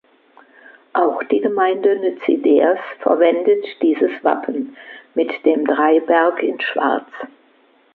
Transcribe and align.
Auch 0.93 1.21
die 1.25 1.41
Gemeinde 1.41 1.99
Nüziders 1.99 2.79
verwendet 3.03 3.63
dieses 3.83 4.09
Wappen, 4.23 4.75
mit 5.13 5.29
dem 5.45 5.63
Dreiberg 5.67 6.41
in 6.41 6.59
Schwarz. 6.59 7.05